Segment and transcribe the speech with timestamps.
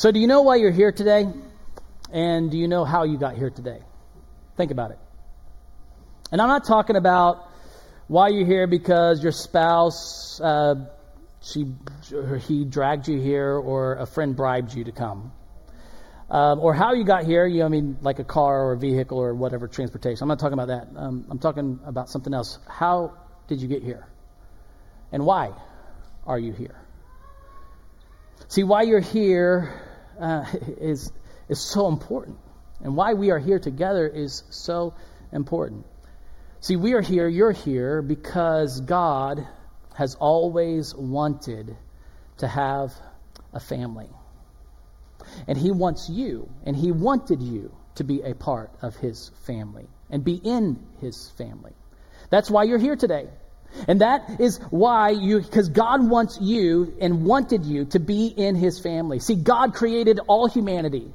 [0.00, 1.26] So, do you know why you're here today?
[2.10, 3.80] And do you know how you got here today?
[4.56, 4.98] Think about it.
[6.32, 7.46] And I'm not talking about
[8.08, 10.86] why you're here because your spouse, uh,
[11.42, 11.66] she,
[12.46, 15.32] he dragged you here, or a friend bribed you to come.
[16.30, 18.78] Um, or how you got here, you know, I mean, like a car or a
[18.78, 20.22] vehicle or whatever transportation.
[20.22, 20.98] I'm not talking about that.
[20.98, 22.58] Um, I'm talking about something else.
[22.66, 24.08] How did you get here?
[25.12, 25.50] And why
[26.26, 26.80] are you here?
[28.48, 29.88] See, why you're here
[30.20, 30.44] uh,
[30.80, 31.12] is,
[31.48, 32.38] is so important.
[32.82, 34.94] And why we are here together is so
[35.32, 35.86] important.
[36.60, 39.46] See, we are here, you're here, because God
[39.94, 41.76] has always wanted
[42.38, 42.92] to have
[43.52, 44.08] a family.
[45.46, 49.88] And He wants you, and He wanted you to be a part of His family
[50.10, 51.72] and be in His family.
[52.30, 53.28] That's why you're here today.
[53.88, 58.54] And that is why you, because God wants you and wanted you to be in
[58.54, 59.18] His family.
[59.18, 61.12] See, God created all humanity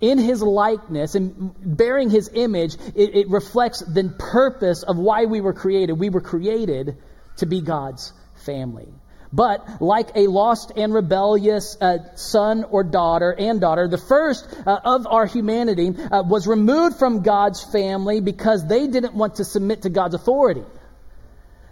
[0.00, 2.76] in His likeness and bearing His image.
[2.94, 5.94] It, it reflects the purpose of why we were created.
[5.94, 6.96] We were created
[7.38, 8.12] to be God's
[8.44, 8.88] family.
[9.32, 14.80] But like a lost and rebellious uh, son or daughter and daughter, the first uh,
[14.84, 19.82] of our humanity uh, was removed from God's family because they didn't want to submit
[19.82, 20.62] to God's authority.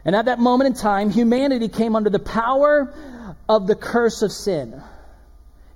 [0.05, 2.93] And at that moment in time, humanity came under the power
[3.49, 4.83] of the curse of sin.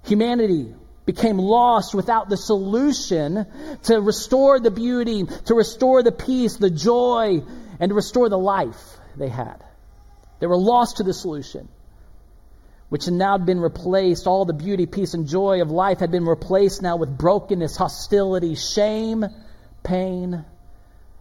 [0.04, 0.74] Humanity
[1.06, 3.46] became lost without the solution
[3.84, 7.42] to restore the beauty, to restore the peace, the joy,
[7.80, 9.64] and to restore the life they had.
[10.40, 11.68] They were lost to the solution,
[12.90, 14.26] which had now been replaced.
[14.26, 18.54] All the beauty, peace, and joy of life had been replaced now with brokenness, hostility,
[18.54, 19.24] shame,
[19.82, 20.44] pain,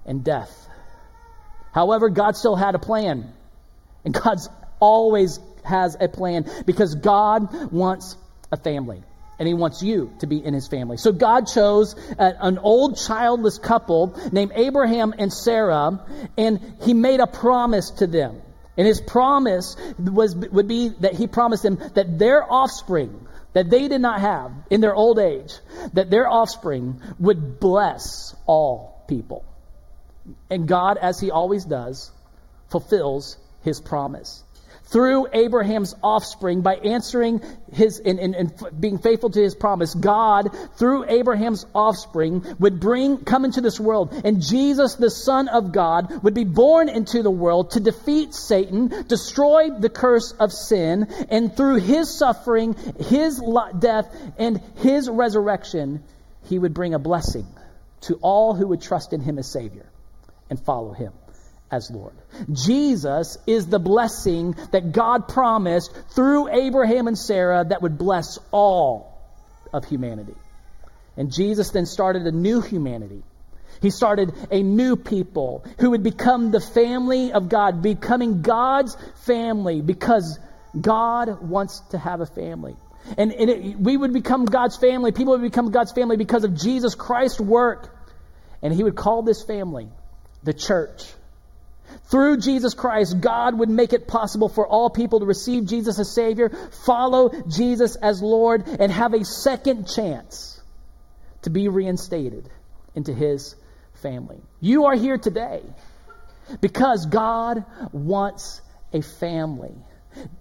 [0.06, 0.67] and death.
[1.78, 3.32] However, God still had a plan.
[4.04, 4.40] And God
[4.80, 8.18] always has a plan because God wants
[8.52, 9.04] a family.
[9.38, 10.98] And he wants you to be in his family.
[10.98, 16.04] So God chose an old childless couple named Abraham and Sarah,
[16.36, 18.42] and he made a promise to them.
[18.76, 23.88] And his promise was, would be that he promised them that their offspring, that they
[23.88, 25.54] did not have in their old age,
[25.94, 29.46] that their offspring would bless all people.
[30.50, 32.12] And God, as he always does,
[32.70, 34.44] fulfills his promise.
[34.90, 37.42] Through Abraham's offspring, by answering
[37.74, 43.18] his and, and, and, being faithful to his promise, God, through Abraham's offspring, would bring
[43.18, 47.32] come into this world, and Jesus, the Son of God, would be born into the
[47.32, 53.44] world to defeat Satan, destroy the curse of sin, and through his suffering, his
[53.78, 56.02] death, and his resurrection,
[56.46, 57.46] he would bring a blessing
[58.02, 59.86] to all who would trust in him as Savior
[60.50, 61.13] and follow him
[61.72, 62.16] as Lord.
[62.52, 69.22] Jesus is the blessing that God promised through Abraham and Sarah that would bless all
[69.74, 70.36] of humanity.
[71.18, 73.24] And Jesus then started a new humanity.
[73.81, 79.81] He started a new people who would become the family of God, becoming God's family
[79.81, 80.40] because
[80.80, 82.75] God wants to have a family.
[83.18, 85.12] And, and it, we would become God's family.
[85.12, 87.96] People would become God's family because of Jesus Christ's work.
[88.62, 89.90] And He would call this family
[90.47, 91.03] the church.
[92.09, 96.09] Through Jesus Christ, God would make it possible for all people to receive Jesus as
[96.09, 96.50] Savior,
[96.85, 100.59] follow Jesus as Lord, and have a second chance
[101.41, 102.50] to be reinstated
[102.96, 103.56] into His
[104.02, 104.41] family.
[104.62, 105.62] You are here today
[106.62, 108.62] because God wants
[108.94, 109.75] a family.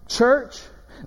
[0.09, 0.57] Church,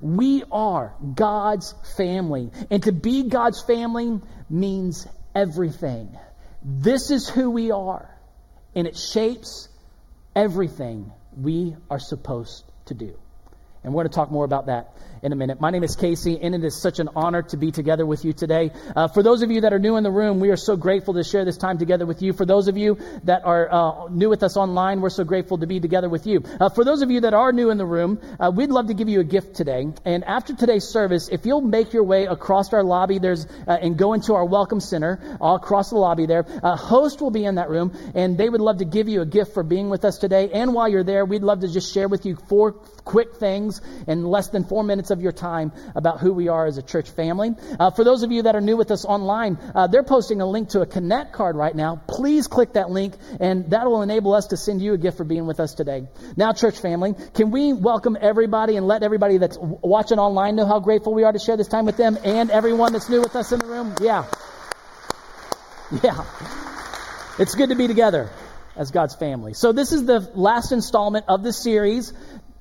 [0.02, 2.52] we are God's family.
[2.70, 4.20] And to be God's family
[4.50, 6.18] means everything.
[6.62, 8.14] This is who we are
[8.80, 9.68] and it shapes
[10.38, 13.14] everything we are supposed to do.
[13.84, 15.60] And we're going to talk more about that in a minute.
[15.60, 18.34] My name is Casey, and it is such an honor to be together with you
[18.34, 18.72] today.
[18.96, 21.14] Uh, for those of you that are new in the room, we are so grateful
[21.16, 22.34] to share this time together with you.
[22.34, 25.68] For those of you that are uh, new with us online, we're so grateful to
[25.68, 26.44] be together with you.
[26.60, 28.94] Uh, for those of you that are new in the room, uh, we'd love to
[28.94, 29.88] give you a gift today.
[30.06, 33.98] And after today's service, if you'll make your way across our lobby, there's uh, and
[33.98, 36.46] go into our welcome center all across the lobby there.
[36.64, 39.26] A host will be in that room, and they would love to give you a
[39.26, 40.50] gift for being with us today.
[40.54, 44.26] And while you're there, we'd love to just share with you four quick things in
[44.26, 47.56] less than four minutes of your time about who we are as a church family.
[47.80, 50.46] Uh, for those of you that are new with us online, uh, they're posting a
[50.46, 52.02] link to a Connect card right now.
[52.08, 55.24] Please click that link, and that will enable us to send you a gift for
[55.24, 56.08] being with us today.
[56.36, 60.80] Now, church family, can we welcome everybody and let everybody that's watching online know how
[60.80, 63.52] grateful we are to share this time with them and everyone that's new with us
[63.52, 63.96] in the room?
[64.02, 64.26] Yeah.
[66.04, 66.24] Yeah.
[67.40, 68.30] It's good to be together
[68.76, 69.54] as God's family.
[69.54, 72.14] So, this is the last installment of this series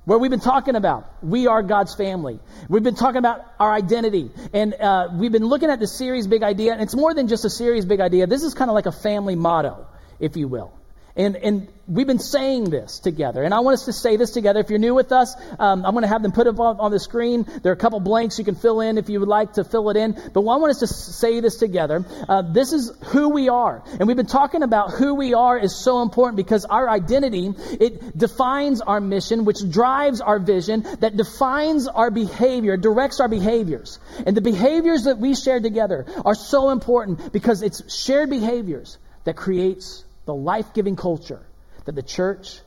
[0.08, 2.40] where we've been talking about we are God's family.
[2.66, 4.30] We've been talking about our identity.
[4.54, 6.72] And uh, we've been looking at the series Big Idea.
[6.72, 8.26] And it's more than just a series Big Idea.
[8.26, 9.86] This is kind of like a family motto,
[10.18, 10.72] if you will.
[11.14, 13.42] And, and we've been saying this together.
[13.42, 14.60] And I want us to say this together.
[14.60, 16.90] If you're new with us, um, I'm going to have them put it on, on,
[16.90, 17.46] the screen.
[17.62, 19.88] There are a couple blanks you can fill in if you would like to fill
[19.90, 20.12] it in.
[20.12, 22.04] But I want us to say this together.
[22.28, 23.82] Uh, this is who we are.
[23.98, 28.16] And we've been talking about who we are is so important because our identity, it
[28.16, 33.98] defines our mission, which drives our vision, that defines our behavior, directs our behaviors.
[34.26, 39.36] And the behaviors that we share together are so important because it's shared behaviors that
[39.36, 41.40] creates the life giving culture
[41.88, 42.60] that the church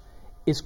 [0.48, 0.64] is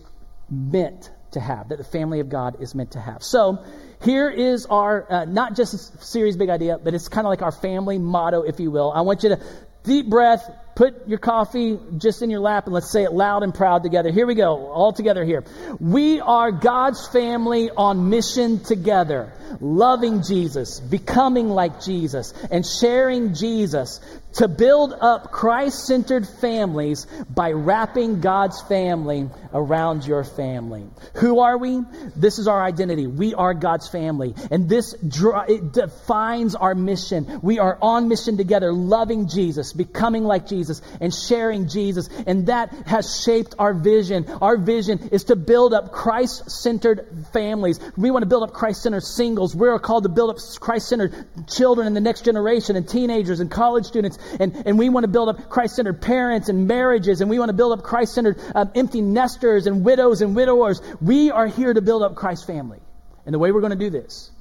[0.50, 3.22] meant to have, that the family of God is meant to have.
[3.22, 3.66] So,
[4.02, 7.42] here is our, uh, not just a series big idea, but it's kind of like
[7.42, 8.94] our family motto, if you will.
[8.94, 9.42] I want you to
[9.84, 13.54] deep breath, put your coffee just in your lap, and let's say it loud and
[13.54, 14.12] proud together.
[14.12, 15.44] Here we go, all together here.
[15.82, 24.00] We are God's family on mission together, loving Jesus, becoming like Jesus, and sharing Jesus
[24.36, 30.86] to build up Christ centered families by wrapping God's family around your family.
[31.16, 31.82] Who are we?
[32.16, 33.08] This is our identity.
[33.08, 34.36] We are God's family.
[34.52, 37.40] And this it defines our mission.
[37.42, 42.10] We are on mission together, loving Jesus, becoming like Jesus, and sharing Jesus.
[42.28, 44.28] And that has shaped our vision.
[44.42, 47.80] Our vision is to build up Christ centered families.
[47.96, 49.56] We want to build up Christ centered singles.
[49.56, 51.14] We're called to build up Christ centered
[51.48, 55.08] children in the next generation and teenagers and college students and, and we want to
[55.08, 58.40] build up Christ centered parents and marriages, and we want to build up Christ centered
[58.54, 60.82] um, empty nesters and widows and widowers.
[61.02, 62.80] We are here to build up Christ's family.
[63.26, 64.32] And the way we're going to do this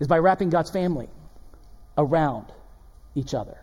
[0.00, 1.08] is by wrapping God's family
[1.96, 2.46] around
[3.14, 3.58] each other.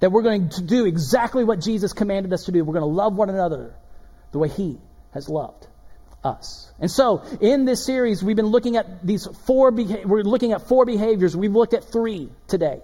[0.00, 2.64] That we're going to do exactly what Jesus commanded us to do.
[2.64, 3.74] We're going to love one another
[4.32, 4.78] the way He
[5.12, 5.66] has loved
[6.24, 6.70] us.
[6.80, 9.70] And so, in this series, we've been looking at these four.
[9.70, 11.36] Beha- we're looking at four behaviors.
[11.36, 12.80] We've looked at three today,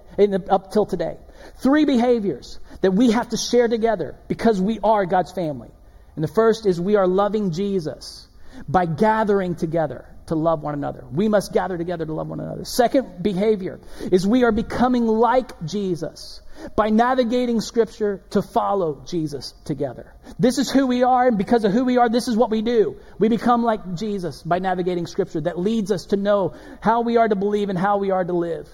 [0.49, 1.17] up till today.
[1.59, 5.71] Three behaviors that we have to share together because we are God's family.
[6.15, 8.27] And the first is we are loving Jesus
[8.69, 11.05] by gathering together to love one another.
[11.11, 12.65] We must gather together to love one another.
[12.65, 16.41] Second behavior is we are becoming like Jesus
[16.75, 20.13] by navigating Scripture to follow Jesus together.
[20.39, 22.63] This is who we are, and because of who we are, this is what we
[22.63, 22.97] do.
[23.19, 27.29] We become like Jesus by navigating Scripture that leads us to know how we are
[27.29, 28.69] to believe and how we are to live.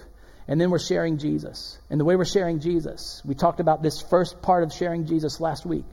[0.47, 1.79] And then we're sharing Jesus.
[1.89, 5.39] And the way we're sharing Jesus, we talked about this first part of sharing Jesus
[5.39, 5.85] last week.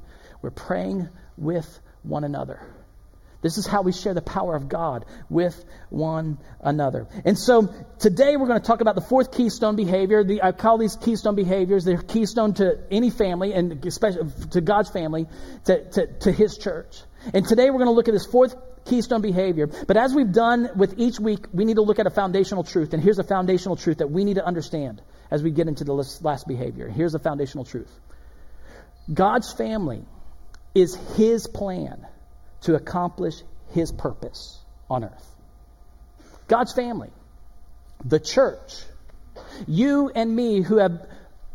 [0.42, 2.60] We're praying with one another.
[3.42, 7.08] This is how we share the power of God with one another.
[7.24, 10.22] And so today we're going to talk about the fourth keystone behavior.
[10.24, 11.84] The, I call these keystone behaviors.
[11.84, 15.26] They're keystone to any family and especially to God's family,
[15.64, 17.00] to, to, to His church.
[17.32, 19.66] And today we're going to look at this fourth keystone behavior.
[19.66, 22.92] But as we've done with each week, we need to look at a foundational truth.
[22.92, 25.92] And here's a foundational truth that we need to understand as we get into the
[25.92, 26.88] last behavior.
[26.88, 27.92] Here's a foundational truth
[29.12, 30.04] God's family
[30.74, 32.06] is His plan
[32.62, 33.34] to accomplish
[33.72, 34.58] His purpose
[34.88, 35.26] on earth.
[36.48, 37.10] God's family,
[38.04, 38.82] the church,
[39.66, 41.06] you and me who have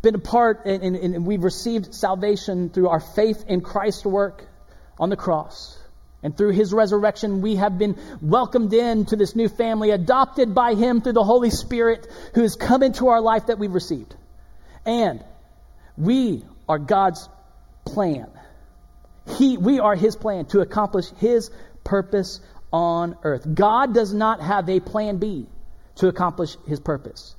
[0.02, 4.48] been a part and, and, and we've received salvation through our faith in Christ's work
[5.00, 5.78] on the cross
[6.26, 11.02] and through his resurrection, we have been welcomed into this new family, adopted by him
[11.02, 14.16] through the Holy Spirit who has come into our life that we've received.
[14.88, 15.24] And
[15.96, 17.30] we are God's
[17.86, 18.28] plan.
[19.38, 21.52] He, we are his plan to accomplish his
[21.84, 22.40] purpose
[22.74, 23.46] on earth.
[23.54, 25.46] God does not have a plan B
[25.98, 27.36] to accomplish his purpose.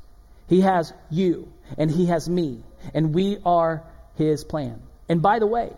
[0.47, 2.62] He has you and he has me,
[2.95, 3.83] and we are
[4.14, 4.81] his plan.
[5.09, 5.73] And by the way,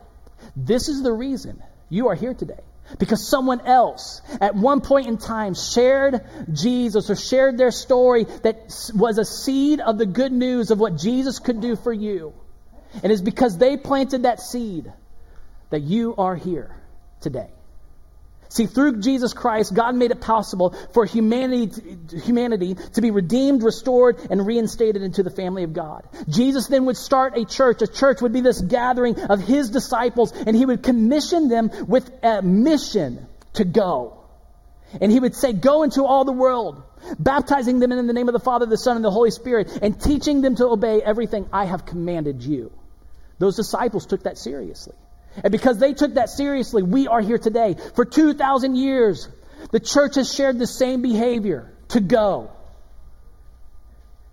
[0.55, 2.61] this is the reason you are here today.
[2.99, 8.91] Because someone else at one point in time shared Jesus or shared their story that
[8.95, 12.33] was a seed of the good news of what Jesus could do for you.
[13.03, 14.91] And it's because they planted that seed
[15.71, 16.75] that you are here
[17.21, 17.51] today.
[18.51, 24.19] See, through Jesus Christ, God made it possible for humanity, humanity to be redeemed, restored,
[24.31, 26.09] and reinstated into the family of God.
[26.29, 27.83] Jesus then would start a church.
[27.83, 32.11] A church would be this gathering of his disciples, and he would commission them with
[32.23, 34.15] a mission to go.
[35.01, 36.83] And he would say, Go into all the world,
[37.19, 40.01] baptizing them in the name of the Father, the Son, and the Holy Spirit, and
[40.01, 42.73] teaching them to obey everything I have commanded you.
[43.39, 44.95] Those disciples took that seriously.
[45.43, 47.77] And because they took that seriously, we are here today.
[47.95, 49.29] For 2,000 years,
[49.71, 52.51] the church has shared the same behavior to go.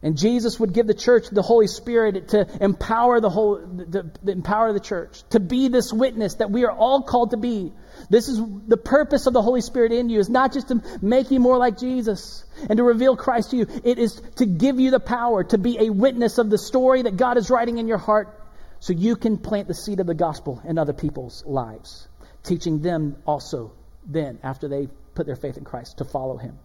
[0.06, 4.32] And Jesus would give the church the Holy Spirit to empower the whole, to, to
[4.32, 7.74] empower the church, to be this witness that we are all called to be.
[8.08, 11.32] This is the purpose of the Holy Spirit in you is not just to make
[11.32, 13.68] you more like Jesus and to reveal Christ to you.
[13.84, 17.18] It is to give you the power to be a witness of the story that
[17.18, 18.45] God is writing in your heart
[18.80, 22.08] so you can plant the seed of the gospel in other people's lives,
[22.44, 23.74] teaching them also
[24.06, 26.58] then after they put their faith in Christ to follow him.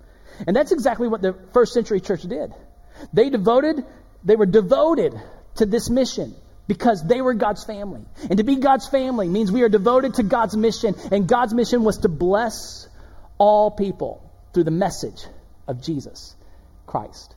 [0.46, 2.52] And that's exactly what the first century church did.
[3.12, 3.84] They devoted,
[4.24, 5.14] they were devoted
[5.56, 6.34] to this mission
[6.66, 8.04] because they were God's family.
[8.28, 11.82] And to be God's family means we are devoted to God's mission, and God's mission
[11.82, 12.88] was to bless
[13.38, 15.26] all people through the message
[15.66, 16.34] of Jesus
[16.86, 17.34] Christ.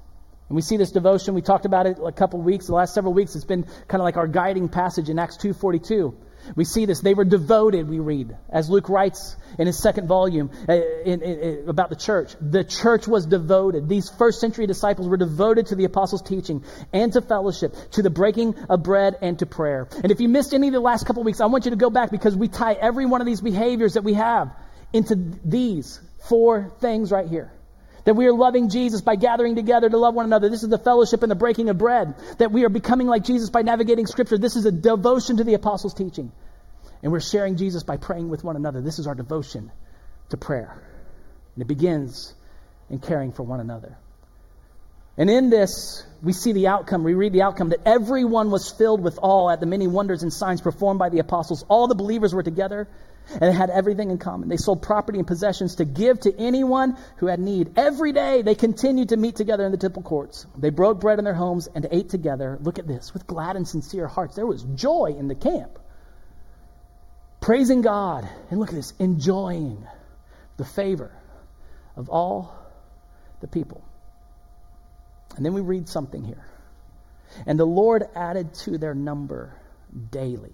[0.50, 3.14] And we see this devotion, we talked about it a couple weeks, the last several
[3.14, 6.14] weeks, it's been kind of like our guiding passage in Acts 2.42.
[6.56, 7.00] We see this.
[7.00, 11.40] They were devoted, we read, as Luke writes in his second volume uh, in, in,
[11.40, 12.36] in, about the church.
[12.42, 13.88] The church was devoted.
[13.88, 18.10] These first century disciples were devoted to the apostles' teaching and to fellowship, to the
[18.10, 19.88] breaking of bread and to prayer.
[20.04, 21.90] And if you missed any of the last couple weeks, I want you to go
[21.90, 24.54] back because we tie every one of these behaviors that we have
[24.92, 27.52] into these four things right here.
[28.06, 30.50] That we are loving Jesus by gathering together to love one another.
[30.50, 32.16] This is the fellowship and the breaking of bread.
[32.38, 34.38] That we are becoming like Jesus by navigating Scripture.
[34.38, 36.32] This is a devotion to the apostles' teaching.
[37.02, 38.82] And we're sharing Jesus by praying with one another.
[38.82, 39.72] This is our devotion
[40.30, 40.82] to prayer.
[41.56, 42.34] And it begins
[42.90, 43.98] in caring for one another.
[45.18, 47.04] And in this, we see the outcome.
[47.04, 50.34] We read the outcome that everyone was filled with awe at the many wonders and
[50.34, 51.64] signs performed by the apostles.
[51.70, 52.88] All the believers were together
[53.30, 54.50] and they had everything in common.
[54.50, 57.74] They sold property and possessions to give to anyone who had need.
[57.78, 60.46] Every day they continued to meet together in the temple courts.
[60.58, 62.58] They broke bread in their homes and ate together.
[62.62, 64.36] Look at this, with glad and sincere hearts.
[64.36, 65.80] There was joy in the camp.
[67.40, 68.28] Praising God.
[68.50, 69.86] And look at this, enjoying
[70.58, 71.12] the favor
[71.96, 72.56] of all
[73.42, 73.84] the people.
[75.36, 76.46] And then we read something here.
[77.48, 79.56] And the Lord added to their number
[80.12, 80.54] daily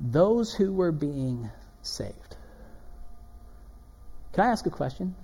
[0.00, 1.50] those who were being
[1.82, 2.36] saved.
[4.32, 5.14] Can I ask a question?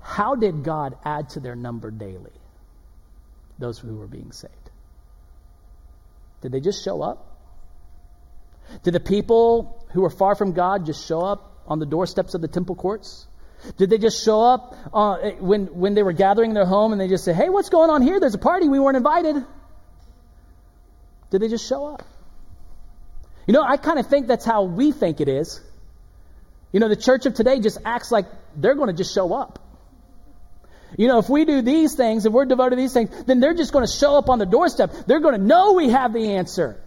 [0.00, 2.32] How did God add to their number daily
[3.58, 4.54] those who were being saved?
[6.40, 7.36] Did they just show up?
[8.82, 12.40] Did the people who were far from God just show up on the doorsteps of
[12.40, 13.26] the temple courts?
[13.76, 17.00] Did they just show up uh, when, when they were gathering in their home and
[17.00, 18.20] they just say, hey, what's going on here?
[18.20, 18.68] There's a party.
[18.68, 19.44] We weren't invited.
[21.30, 22.02] Did they just show up?
[23.46, 25.60] You know, I kind of think that's how we think it is.
[26.72, 28.26] You know, the church of today just acts like
[28.56, 29.60] they're going to just show up.
[30.96, 33.54] You know, if we do these things, if we're devoted to these things, then they're
[33.54, 34.92] just going to show up on the doorstep.
[35.06, 36.80] They're going to know we have the answer.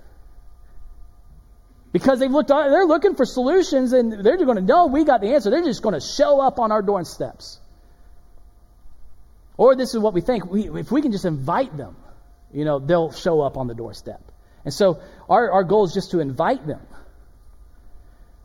[1.92, 5.22] Because they've looked, they're looking for solutions and they're just going to know we got
[5.22, 5.50] the answer.
[5.50, 7.60] They're just going to show up on our doorsteps.
[9.58, 10.50] Or this is what we think.
[10.50, 11.96] We, if we can just invite them,
[12.54, 14.29] you know, they'll show up on the doorstep.
[14.66, 16.82] And so our, our goal is just to invite them.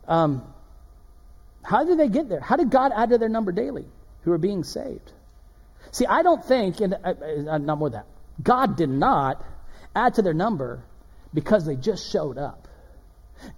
[0.07, 0.53] Um,
[1.63, 2.39] how did they get there?
[2.39, 3.85] How did God add to their number daily
[4.21, 5.11] who are being saved?
[5.91, 7.13] See, I don't think, and uh,
[7.49, 9.43] uh, not more than that, God did not
[9.95, 10.83] add to their number
[11.33, 12.67] because they just showed up.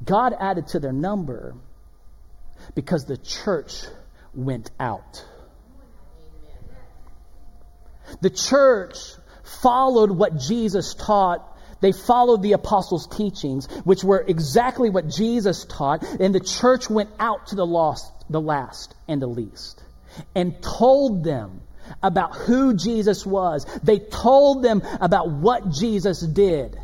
[0.04, 1.56] God added to their number
[2.76, 3.84] because the church
[4.34, 5.24] went out.
[8.22, 8.98] The church
[9.62, 16.04] followed what Jesus taught they followed the apostles' teachings, which were exactly what Jesus taught,
[16.20, 19.84] and the church went out to the lost, the last, and the least,
[20.36, 21.62] and told them
[22.04, 23.66] about who Jesus was.
[23.84, 26.78] They told them about what Jesus did.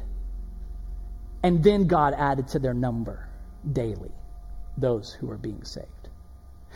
[1.41, 3.27] And then God added to their number
[3.69, 4.11] daily
[4.77, 5.87] those who were being saved.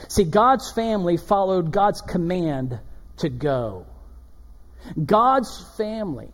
[0.09, 2.79] See, God's family followed God's command
[3.17, 3.85] to go.
[5.03, 6.29] God's family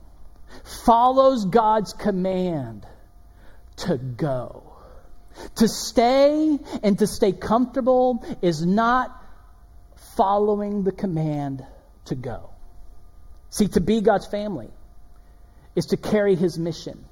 [0.64, 2.86] follows God's command
[3.78, 4.64] to go.
[5.56, 9.12] To stay and to stay comfortable is not
[10.16, 11.66] following the command
[12.06, 12.50] to go.
[13.50, 14.70] See, to be God's family
[15.76, 17.06] is to carry his mission.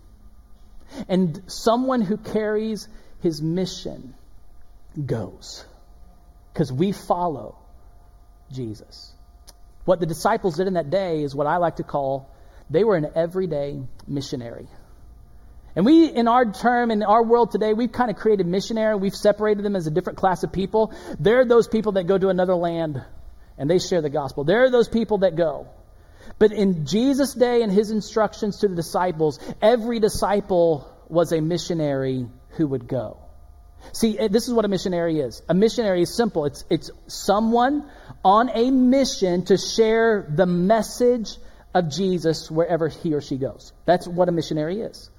[1.07, 2.87] And someone who carries
[3.21, 4.13] his mission
[5.05, 5.65] goes.
[6.53, 7.57] Because we follow
[8.51, 9.13] Jesus.
[9.85, 12.29] What the disciples did in that day is what I like to call
[12.71, 14.67] they were an everyday missionary.
[15.75, 18.95] And we, in our term, in our world today, we've kind of created missionary.
[18.95, 20.93] We've separated them as a different class of people.
[21.19, 23.01] They're those people that go to another land
[23.57, 24.43] and they share the gospel.
[24.43, 25.67] They're those people that go.
[26.39, 32.27] But in Jesus' day and his instructions to the disciples, every disciple was a missionary
[32.51, 33.17] who would go.
[33.93, 35.41] See, eh, this is what a missionary is.
[35.49, 36.45] A missionary is simple.
[36.45, 37.89] It's, it's someone
[38.23, 41.37] on a mission to share the message
[41.73, 43.73] of Jesus wherever he or she goes.
[43.85, 45.09] That's what a missionary is.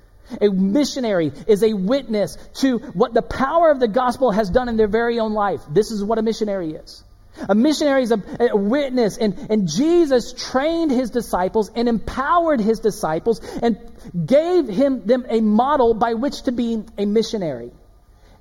[0.40, 4.76] A missionary is a witness to what the power of the gospel has done in
[4.76, 5.60] their very own life.
[5.68, 7.04] This is what a missionary is.
[7.48, 12.80] A missionary is a, a, witness, and, and Jesus trained his disciples and empowered his
[12.80, 13.78] disciples and
[14.26, 17.70] gave him, them a model by which to be a missionary.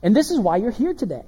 [0.03, 1.23] And this is why you're here today.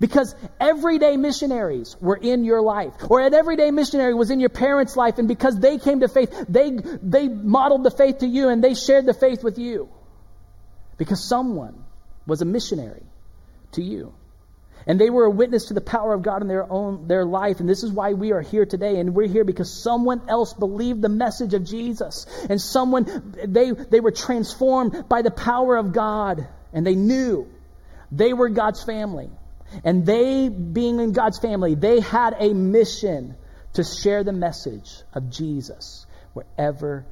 [0.00, 4.96] Because everyday missionaries were in your life, or an everyday missionary was in your parents'
[4.96, 6.70] life, and because they came to faith, they,
[7.02, 9.88] they modeled the faith to you and they shared the faith with you.
[10.96, 11.84] Because someone
[12.26, 13.02] was a missionary
[13.72, 14.14] to you.
[14.86, 17.60] And they were a witness to the power of God in their own their life.
[17.60, 19.00] And this is why we are here today.
[19.00, 22.26] And we're here because someone else believed the message of Jesus.
[22.50, 26.46] And someone they they were transformed by the power of God.
[26.72, 27.48] And they knew
[28.12, 29.30] they were God's family.
[29.82, 33.36] And they, being in God's family, they had a mission
[33.74, 37.04] to share the message of Jesus wherever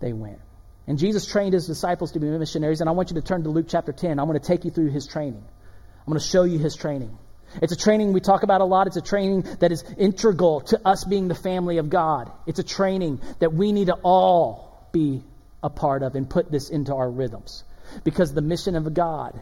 [0.00, 0.40] they went.
[0.86, 2.80] And Jesus trained his disciples to be missionaries.
[2.80, 4.18] And I want you to turn to Luke chapter 10.
[4.18, 5.44] I'm going to take you through his training.
[5.44, 7.16] I'm going to show you his training.
[7.60, 8.86] It's a training we talk about a lot.
[8.86, 12.30] It's a training that is integral to us being the family of God.
[12.46, 15.22] It's a training that we need to all be
[15.62, 17.64] a part of and put this into our rhythms.
[18.04, 19.38] Because the mission of God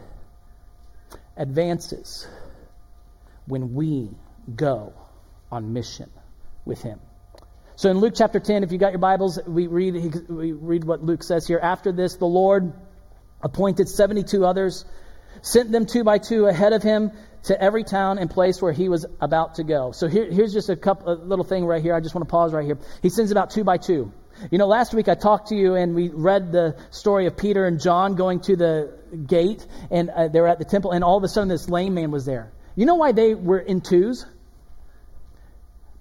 [1.37, 2.27] advances
[3.49, 4.09] when we
[4.55, 4.93] go
[5.51, 6.09] on mission
[6.65, 6.99] with Him.
[7.75, 11.03] So in Luke chapter 10, if you got your Bibles, we read, we read what
[11.03, 11.59] Luke says here.
[11.61, 12.73] After this, the Lord
[13.41, 14.85] appointed 72 others,
[15.41, 17.11] sent them two by two ahead of him
[17.43, 19.93] to every town and place where he was about to go.
[19.93, 21.95] So here, here's just a couple, a little thing right here.
[21.95, 22.77] I just want to pause right here.
[23.01, 24.11] He sends about two by two.
[24.51, 27.65] You know, last week I talked to you and we read the story of Peter
[27.65, 28.93] and John going to the
[29.25, 31.93] gate and uh, they were at the temple and all of a sudden this lame
[31.93, 32.51] man was there.
[32.75, 34.25] You know why they were in twos?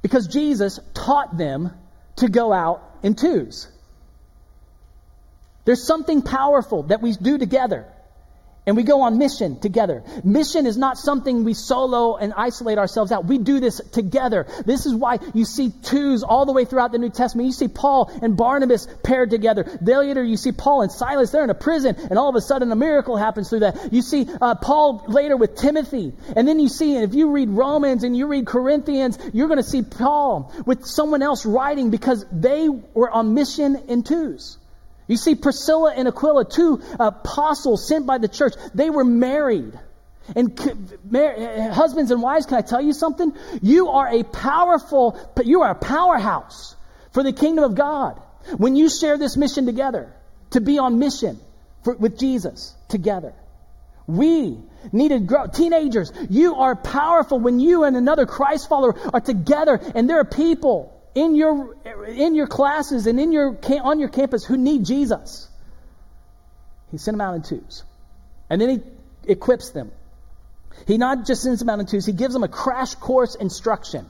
[0.03, 1.73] Because Jesus taught them
[2.17, 3.69] to go out in twos.
[5.65, 7.87] There's something powerful that we do together
[8.69, 10.05] and we go on mission together.
[10.23, 13.25] Mission is not something we solo and isolate ourselves out.
[13.25, 14.47] We do this together.
[14.67, 17.47] This is why you see twos all the way throughout the New Testament.
[17.47, 19.65] You see Paul and Barnabas paired together.
[19.81, 21.31] Later, you see Paul and Silas.
[21.31, 23.91] They're in a prison, and all of a sudden, a miracle happens through that.
[23.91, 27.49] You see uh, Paul later with Timothy, and then you see, and if you read
[27.49, 32.27] Romans and you read Corinthians, you're going to see Paul with someone else writing because
[32.31, 34.59] they were on mission in twos.
[35.09, 39.73] You see, Priscilla and Aquila, two apostles sent by the church, they were married.
[40.37, 40.57] And
[41.73, 43.33] husbands and wives, can I tell you something?
[43.63, 46.77] You are a powerful, you are a powerhouse
[47.13, 48.21] for the kingdom of God.
[48.57, 50.15] When you share this mission together,
[50.51, 51.39] to be on mission
[51.85, 53.35] for, with Jesus together.
[54.07, 54.59] We
[54.93, 55.47] need to grow.
[55.47, 60.25] Teenagers, you are powerful when you and another Christ follower are together and there are
[60.25, 61.77] people in your,
[62.07, 65.49] in your classes and in your, on your campus who need Jesus.
[66.91, 67.85] He sent them out in twos.
[68.49, 69.91] And then he equips them.
[70.87, 74.09] He not just sends them out in twos, he gives them a crash course instruction.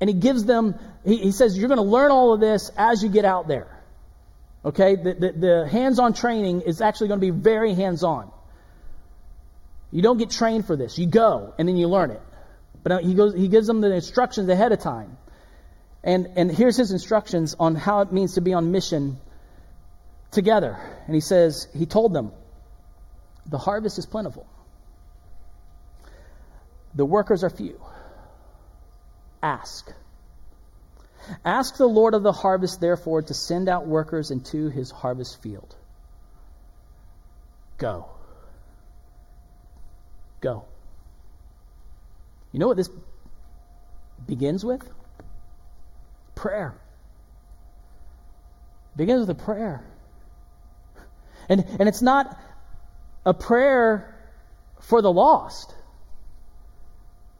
[0.00, 3.02] And he gives them, he, he says, you're going to learn all of this as
[3.02, 3.68] you get out there.
[4.64, 4.96] Okay?
[4.96, 8.30] The, the, the hands on training is actually going to be very hands on.
[9.90, 10.98] You don't get trained for this.
[10.98, 12.22] You go and then you learn it.
[12.82, 15.18] But uh, he, goes, he gives them the instructions ahead of time.
[16.04, 19.18] And, and here's his instructions on how it means to be on mission
[20.32, 20.78] together.
[21.06, 22.32] And he says, He told them,
[23.46, 24.46] The harvest is plentiful,
[26.94, 27.80] the workers are few.
[29.42, 29.92] Ask.
[31.44, 35.74] Ask the Lord of the harvest, therefore, to send out workers into his harvest field.
[37.78, 38.06] Go.
[40.40, 40.64] Go.
[42.52, 42.90] You know what this
[44.26, 44.88] begins with?
[46.42, 46.74] Prayer.
[48.94, 49.84] It begins with a prayer.
[51.48, 52.36] And, and it's not
[53.24, 54.14] a prayer
[54.80, 55.72] for the lost.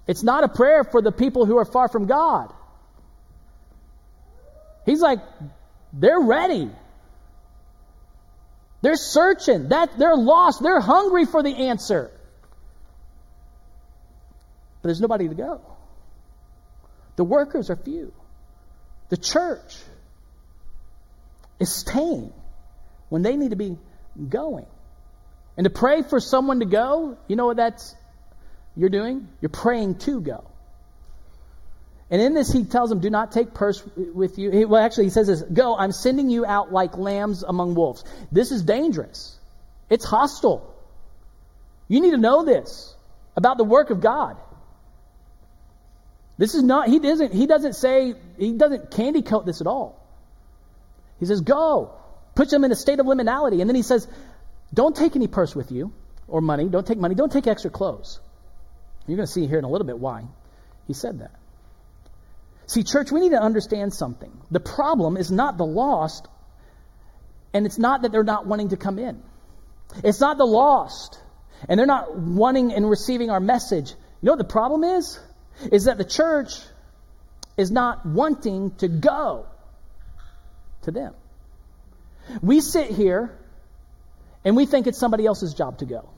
[0.07, 2.53] It's not a prayer for the people who are far from God.
[4.87, 5.19] He's like,
[5.93, 6.71] they're ready.
[8.83, 9.69] They're searching.
[9.69, 10.63] That they're lost.
[10.63, 12.11] They're hungry for the answer.
[14.81, 15.61] But there's nobody to go.
[17.17, 18.13] The workers are few.
[19.13, 19.77] The church
[21.61, 22.33] is staying
[23.11, 23.77] when they need to be
[24.27, 24.65] going.
[25.59, 27.95] And to pray for someone to go, you know what that's
[28.75, 29.29] you're doing?
[29.43, 30.45] You're praying to go.
[32.11, 34.51] And in this, he tells them, do not take purse with you.
[34.51, 38.05] He, well, actually, he says this, go, I'm sending you out like lambs among wolves.
[38.33, 39.39] This is dangerous.
[39.91, 40.75] It's hostile.
[41.87, 42.97] You need to know this
[43.37, 44.39] about the work of God.
[46.43, 50.05] This is not, he doesn't, he doesn't say, he doesn't candy coat this at all.
[51.21, 51.95] He says, go.
[52.35, 53.61] Puts them in a state of liminality.
[53.61, 54.09] And then he says,
[54.75, 55.93] don't take any purse with you
[56.27, 56.69] or money.
[56.69, 57.15] Don't take money.
[57.15, 58.19] Don't take extra clothes.
[59.07, 60.25] You're going to see here in a little bit why
[60.89, 61.31] he said that.
[62.67, 64.33] See, church, we need to understand something.
[64.51, 66.27] The problem is not the lost,
[67.55, 69.23] and it's not that they're not wanting to come in.
[70.03, 71.23] It's not the lost,
[71.69, 73.91] and they're not wanting and receiving our message.
[73.91, 75.21] You know what the problem is?
[75.71, 76.55] Is that the church
[77.57, 79.47] is not wanting to go
[80.83, 81.15] to them.
[82.41, 83.37] We sit here
[84.45, 86.09] and we think it's somebody else's job to go.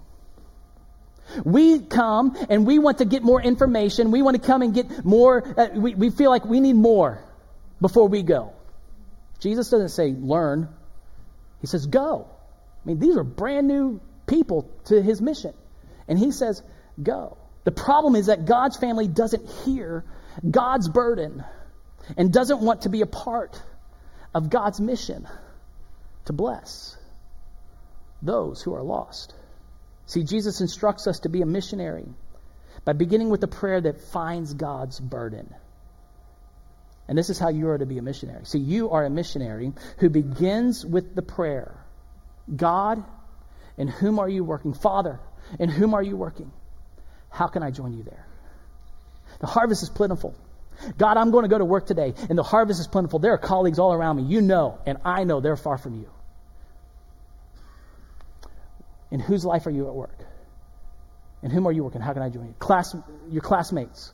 [1.44, 4.10] We come and we want to get more information.
[4.10, 5.42] We want to come and get more.
[5.58, 7.24] Uh, we, we feel like we need more
[7.80, 8.52] before we go.
[9.40, 10.68] Jesus doesn't say learn,
[11.60, 12.28] He says go.
[12.84, 15.54] I mean, these are brand new people to His mission.
[16.08, 16.62] And He says
[17.02, 17.38] go.
[17.64, 20.04] The problem is that God's family doesn't hear
[20.48, 21.44] God's burden
[22.16, 23.60] and doesn't want to be a part
[24.34, 25.26] of God's mission
[26.26, 26.96] to bless
[28.20, 29.34] those who are lost.
[30.06, 32.06] See, Jesus instructs us to be a missionary
[32.84, 35.54] by beginning with a prayer that finds God's burden.
[37.08, 38.44] And this is how you are to be a missionary.
[38.44, 41.78] See, you are a missionary who begins with the prayer
[42.54, 43.02] God,
[43.78, 44.74] in whom are you working?
[44.74, 45.18] Father,
[45.58, 46.52] in whom are you working?
[47.34, 48.26] How can I join you there?
[49.40, 50.36] The harvest is plentiful.
[50.96, 53.18] God, I'm going to go to work today, and the harvest is plentiful.
[53.18, 54.22] There are colleagues all around me.
[54.22, 56.08] You know, and I know they're far from you.
[59.10, 60.16] In whose life are you at work?
[61.42, 62.00] In whom are you working?
[62.00, 62.54] How can I join you?
[62.58, 62.94] Class,
[63.28, 64.12] your classmates.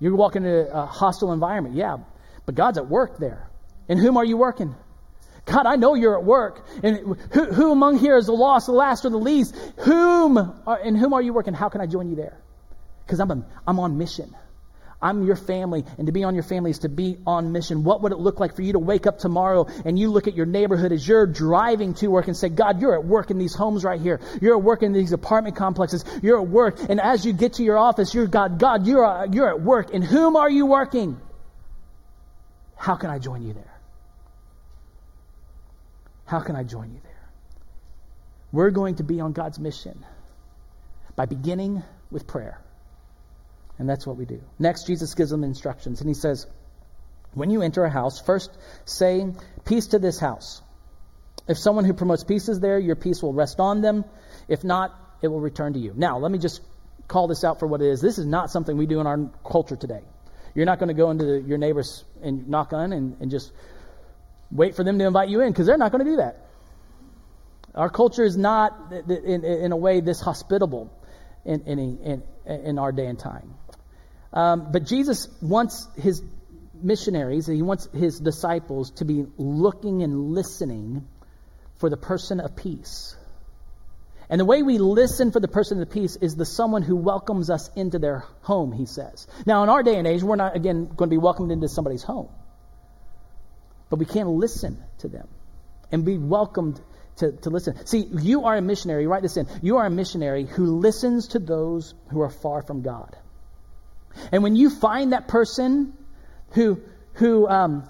[0.00, 1.98] You're walking into a hostile environment, yeah,
[2.46, 3.50] but God's at work there.
[3.88, 4.74] In whom are you working?
[5.44, 6.66] God, I know you're at work.
[6.82, 9.54] And who, who among here is the lost, the last, or the least?
[9.80, 11.52] Whom, are, in whom are you working?
[11.52, 12.40] How can I join you there?
[13.04, 14.34] Because I'm, I'm on mission.
[15.04, 17.84] I'm your family, and to be on your family is to be on mission.
[17.84, 20.34] What would it look like for you to wake up tomorrow and you look at
[20.34, 23.54] your neighborhood as you're driving to work and say, God, you're at work in these
[23.54, 24.18] homes right here.
[24.40, 26.06] You're at work in these apartment complexes.
[26.22, 26.78] You're at work.
[26.88, 29.90] And as you get to your office, you're God, God, you're, you're at work.
[29.90, 31.20] In whom are you working?
[32.74, 33.80] How can I join you there?
[36.24, 37.28] How can I join you there?
[38.52, 40.02] We're going to be on God's mission
[41.14, 42.63] by beginning with prayer.
[43.78, 44.40] And that's what we do.
[44.58, 46.46] Next, Jesus gives them instructions, and he says,
[47.32, 48.50] When you enter a house, first
[48.84, 49.26] say,
[49.64, 50.62] Peace to this house.
[51.48, 54.04] If someone who promotes peace is there, your peace will rest on them.
[54.48, 55.92] If not, it will return to you.
[55.94, 56.60] Now, let me just
[57.08, 58.00] call this out for what it is.
[58.00, 60.02] This is not something we do in our culture today.
[60.54, 63.52] You're not going to go into the, your neighbors and knock on and, and just
[64.50, 66.46] wait for them to invite you in because they're not going to do that.
[67.74, 70.92] Our culture is not, in, in a way, this hospitable
[71.44, 73.54] in, in, in, in our day and time.
[74.34, 76.20] Um, but Jesus wants his
[76.74, 81.06] missionaries, and he wants his disciples to be looking and listening
[81.76, 83.16] for the person of peace.
[84.28, 87.48] And the way we listen for the person of peace is the someone who welcomes
[87.50, 89.26] us into their home, he says.
[89.46, 92.02] Now, in our day and age, we're not, again, going to be welcomed into somebody's
[92.02, 92.28] home.
[93.90, 95.28] But we can listen to them
[95.92, 96.80] and be welcomed
[97.16, 97.86] to, to listen.
[97.86, 99.46] See, you are a missionary, write this in.
[99.62, 103.16] You are a missionary who listens to those who are far from God.
[104.32, 105.92] And when you find that person
[106.52, 106.80] who,
[107.14, 107.88] who um,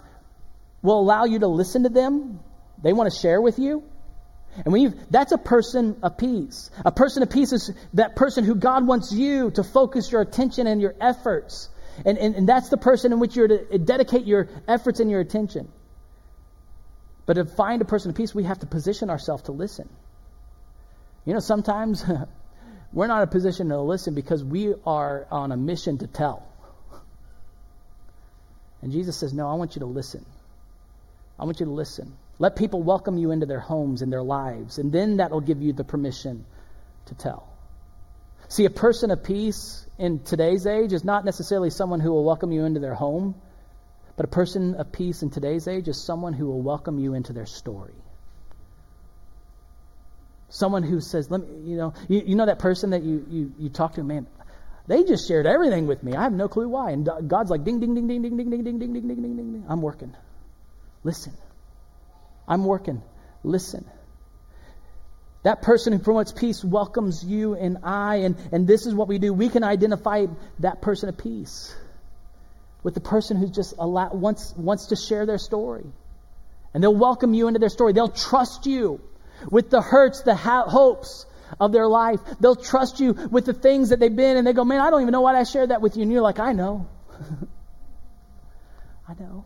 [0.82, 2.40] will allow you to listen to them,
[2.82, 3.82] they want to share with you.
[4.56, 6.70] And when you, that's a person of peace.
[6.84, 10.66] A person of peace is that person who God wants you to focus your attention
[10.66, 11.68] and your efforts.
[12.04, 15.20] And, and, and that's the person in which you're to dedicate your efforts and your
[15.20, 15.68] attention.
[17.26, 19.88] But to find a person of peace, we have to position ourselves to listen.
[21.24, 22.04] You know, sometimes
[22.94, 26.46] we're not in a position to listen because we are on a mission to tell.
[28.82, 30.24] And Jesus says, No, I want you to listen.
[31.38, 32.16] I want you to listen.
[32.38, 35.60] Let people welcome you into their homes and their lives, and then that will give
[35.60, 36.44] you the permission
[37.06, 37.48] to tell.
[38.48, 42.52] See, a person of peace in today's age is not necessarily someone who will welcome
[42.52, 43.34] you into their home,
[44.16, 47.32] but a person of peace in today's age is someone who will welcome you into
[47.32, 47.94] their story.
[50.48, 53.52] Someone who says, let me, you know, you, you know that person that you, you,
[53.58, 54.26] you talk to, man,
[54.86, 56.14] they just shared everything with me.
[56.14, 56.90] I have no clue why.
[56.90, 59.36] And God's like, ding, ding, ding, ding, ding, ding, ding, ding, ding, ding, ding, ding,
[59.36, 59.64] ding, ding.
[59.68, 60.14] I'm working.
[61.02, 61.32] Listen.
[62.46, 63.02] I'm working.
[63.42, 63.84] Listen.
[65.42, 69.18] That person who promotes peace welcomes you and I, and, and this is what we
[69.18, 69.32] do.
[69.32, 70.26] We can identify
[70.60, 71.74] that person of peace
[72.82, 75.84] with the person who just allow, wants, wants to share their story.
[76.72, 77.92] And they'll welcome you into their story.
[77.92, 79.00] They'll trust you
[79.50, 81.26] with the hurts, the ha- hopes
[81.60, 82.20] of their life.
[82.40, 85.02] They'll trust you with the things that they've been, and they go, Man, I don't
[85.02, 86.02] even know why I shared that with you.
[86.02, 86.88] And you're like, I know.
[89.08, 89.44] I know.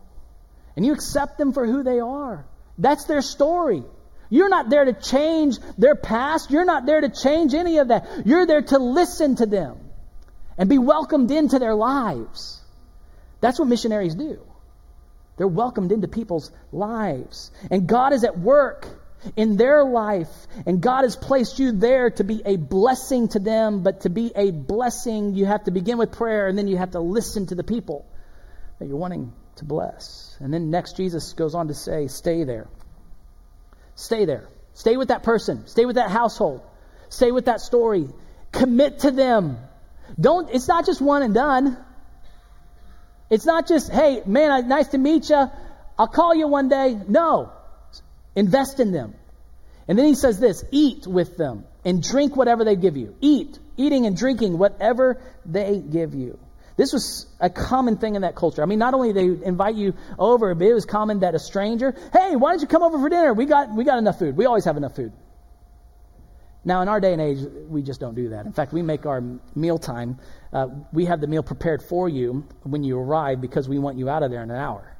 [0.75, 2.45] And you accept them for who they are.
[2.77, 3.83] That's their story.
[4.29, 6.51] You're not there to change their past.
[6.51, 8.25] You're not there to change any of that.
[8.25, 9.77] You're there to listen to them
[10.57, 12.61] and be welcomed into their lives.
[13.41, 14.39] That's what missionaries do.
[15.37, 17.51] They're welcomed into people's lives.
[17.71, 18.87] And God is at work
[19.35, 20.29] in their life,
[20.65, 23.83] and God has placed you there to be a blessing to them.
[23.83, 26.91] But to be a blessing, you have to begin with prayer, and then you have
[26.91, 28.05] to listen to the people
[28.79, 30.35] that you're wanting to bless.
[30.39, 32.67] And then next, Jesus goes on to say, Stay there.
[33.95, 34.47] Stay there.
[34.73, 35.67] Stay with that person.
[35.67, 36.61] Stay with that household.
[37.09, 38.07] Stay with that story.
[38.51, 39.57] Commit to them.
[40.19, 41.77] Don't, it's not just one and done.
[43.29, 45.51] It's not just, hey, man, nice to meet you.
[45.97, 46.97] I'll call you one day.
[47.07, 47.51] No.
[48.35, 49.15] Invest in them.
[49.87, 53.15] And then he says this eat with them and drink whatever they give you.
[53.21, 53.57] Eat.
[53.77, 56.37] Eating and drinking whatever they give you.
[56.77, 58.61] This was a common thing in that culture.
[58.61, 61.93] I mean, not only they invite you over, but it was common that a stranger,
[62.13, 63.33] hey, why don't you come over for dinner?
[63.33, 64.37] We got, we got enough food.
[64.37, 65.11] We always have enough food.
[66.63, 68.45] Now, in our day and age, we just don't do that.
[68.45, 69.21] In fact, we make our
[69.55, 70.19] mealtime,
[70.53, 74.07] uh, we have the meal prepared for you when you arrive because we want you
[74.09, 74.95] out of there in an hour.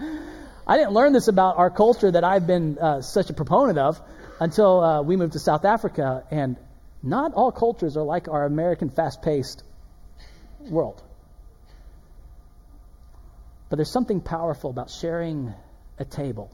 [0.70, 4.00] I didn't learn this about our culture that I've been uh, such a proponent of
[4.38, 6.56] until uh, we moved to South Africa, and
[7.02, 9.64] not all cultures are like our American fast paced
[10.60, 11.02] world.
[13.68, 15.52] But there's something powerful about sharing
[15.98, 16.52] a table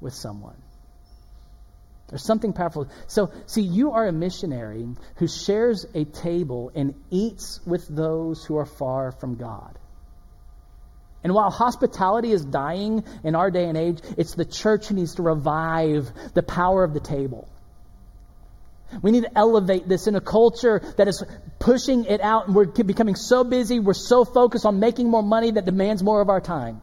[0.00, 0.56] with someone.
[2.08, 2.88] There's something powerful.
[3.06, 8.56] So, see, you are a missionary who shares a table and eats with those who
[8.56, 9.78] are far from God.
[11.24, 15.16] And while hospitality is dying in our day and age, it's the church who needs
[15.16, 17.48] to revive the power of the table.
[19.02, 21.24] We need to elevate this in a culture that is
[21.58, 25.50] pushing it out, and we're becoming so busy, we're so focused on making more money
[25.50, 26.80] that demands more of our time.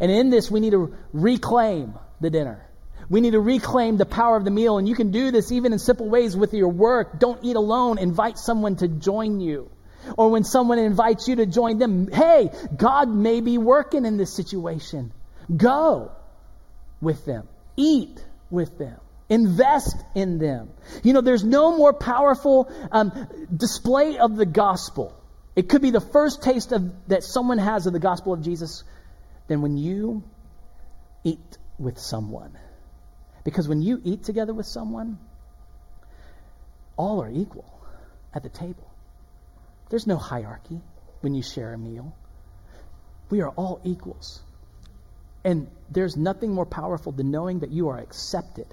[0.00, 2.64] And in this, we need to reclaim the dinner.
[3.08, 5.72] We need to reclaim the power of the meal, and you can do this even
[5.72, 7.18] in simple ways with your work.
[7.18, 9.68] Don't eat alone, invite someone to join you.
[10.16, 14.34] Or when someone invites you to join them, hey, God may be working in this
[14.34, 15.12] situation.
[15.54, 16.12] Go
[17.00, 18.98] with them, eat with them.
[19.28, 20.70] Invest in them.
[21.04, 25.16] You know, there's no more powerful um, display of the gospel.
[25.54, 28.82] It could be the first taste of, that someone has of the gospel of Jesus
[29.46, 30.24] than when you
[31.22, 32.58] eat with someone.
[33.44, 35.18] Because when you eat together with someone,
[36.96, 37.80] all are equal
[38.34, 38.89] at the table.
[39.90, 40.80] There's no hierarchy
[41.20, 42.16] when you share a meal.
[43.28, 44.40] We are all equals.
[45.44, 48.66] And there's nothing more powerful than knowing that you are accepted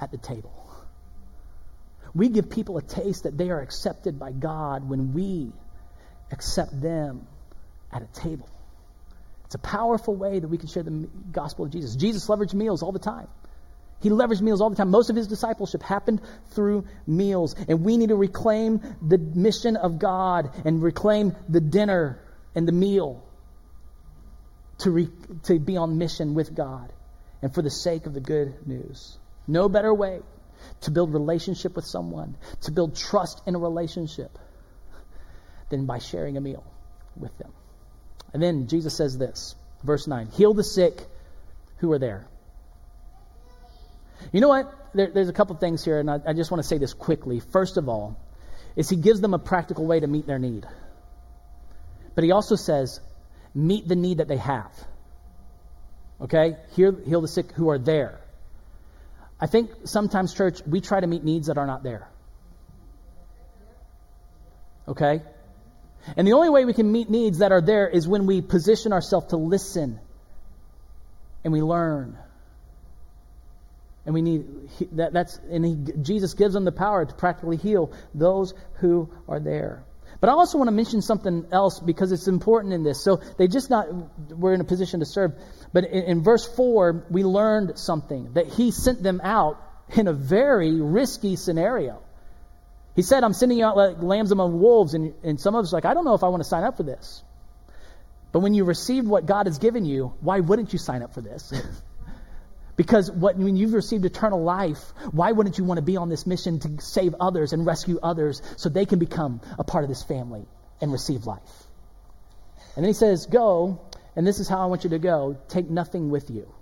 [0.00, 0.52] at the table.
[2.14, 5.52] We give people a taste that they are accepted by God when we
[6.30, 7.26] accept them
[7.90, 8.48] at a table.
[9.46, 11.96] It's a powerful way that we can share the gospel of Jesus.
[11.96, 13.28] Jesus leveraged meals all the time.
[14.02, 14.90] He leveraged meals all the time.
[14.90, 17.54] Most of his discipleship happened through meals.
[17.68, 22.20] And we need to reclaim the mission of God and reclaim the dinner
[22.54, 23.24] and the meal
[24.78, 25.08] to, re,
[25.44, 26.92] to be on mission with God
[27.40, 29.16] and for the sake of the good news.
[29.46, 30.20] No better way
[30.82, 34.38] to build relationship with someone, to build trust in a relationship,
[35.68, 36.64] than by sharing a meal
[37.16, 37.52] with them.
[38.32, 41.02] And then Jesus says this, verse 9 Heal the sick
[41.78, 42.26] who are there.
[44.30, 44.72] You know what?
[44.94, 47.40] There, there's a couple things here, and I, I just want to say this quickly.
[47.40, 48.16] First of all,
[48.76, 50.66] is he gives them a practical way to meet their need.
[52.14, 53.00] But he also says,
[53.54, 54.72] meet the need that they have.
[56.20, 56.56] Okay?
[56.74, 58.20] Heal, heal the sick who are there.
[59.40, 62.08] I think sometimes, church, we try to meet needs that are not there.
[64.86, 65.22] Okay?
[66.16, 68.92] And the only way we can meet needs that are there is when we position
[68.92, 70.00] ourselves to listen
[71.44, 72.16] and we learn.
[74.04, 74.46] And we need
[74.92, 79.38] that, that's and he, Jesus gives them the power to practically heal those who are
[79.38, 79.84] there.
[80.20, 83.02] But I also want to mention something else because it's important in this.
[83.02, 83.88] So they just not
[84.30, 85.32] were in a position to serve.
[85.72, 89.60] But in, in verse 4, we learned something that he sent them out
[89.96, 92.02] in a very risky scenario.
[92.94, 94.94] He said, I'm sending you out like lambs among wolves.
[94.94, 96.76] And, and some of us like, I don't know if I want to sign up
[96.76, 97.22] for this.
[98.30, 101.20] But when you receive what God has given you, why wouldn't you sign up for
[101.20, 101.52] this?
[102.76, 104.80] Because what, when you've received eternal life,
[105.10, 108.40] why wouldn't you want to be on this mission to save others and rescue others
[108.56, 110.46] so they can become a part of this family
[110.80, 111.66] and receive life?
[112.74, 113.80] And then he says, Go,
[114.16, 115.36] and this is how I want you to go.
[115.48, 116.52] Take nothing with you.